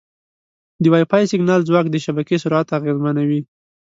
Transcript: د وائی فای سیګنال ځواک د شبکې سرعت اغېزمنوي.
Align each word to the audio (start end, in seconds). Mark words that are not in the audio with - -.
د 0.81 0.83
وائی 0.91 1.05
فای 1.11 1.23
سیګنال 1.31 1.61
ځواک 1.69 1.85
د 1.91 1.95
شبکې 2.05 2.41
سرعت 2.43 2.67
اغېزمنوي. 2.77 3.41